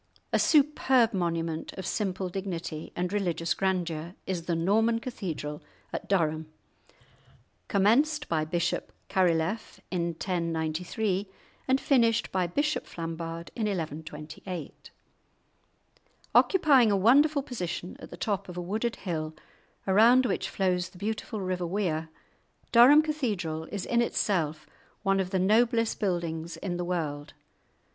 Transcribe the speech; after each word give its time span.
A 0.33 0.39
superb 0.39 1.13
monument 1.13 1.73
of 1.73 1.85
simple 1.85 2.27
dignity 2.27 2.91
and 2.95 3.13
religious 3.13 3.53
grandeur 3.53 4.15
is 4.25 4.45
the 4.47 4.55
Norman 4.55 4.97
Cathedral 4.97 5.61
at 5.93 6.09
Durham, 6.09 6.51
commenced 7.67 8.27
by 8.27 8.43
Bishop 8.43 8.91
Carilef 9.09 9.79
in 9.91 10.05
1093, 10.13 11.29
and 11.67 11.79
finished 11.79 12.31
by 12.31 12.47
Bishop 12.47 12.87
Flambard 12.87 13.51
in 13.55 13.67
1128. 13.67 14.89
Occupying 16.33 16.89
a 16.91 16.97
wonderful 16.97 17.43
position 17.43 17.95
at 17.99 18.09
the 18.09 18.17
top 18.17 18.49
of 18.49 18.57
a 18.57 18.59
wooded 18.59 18.95
hill, 18.95 19.35
around 19.87 20.25
which 20.25 20.49
flows 20.49 20.89
the 20.89 20.97
beautiful 20.97 21.41
river 21.41 21.67
Wear, 21.67 22.09
Durham 22.71 23.03
Cathedral 23.03 23.65
is 23.65 23.85
in 23.85 24.01
itself 24.01 24.65
one 25.03 25.19
of 25.19 25.29
the 25.29 25.37
noblest 25.37 25.99
buildings 25.99 26.57
in 26.57 26.77
the 26.77 26.85
world. 26.85 27.35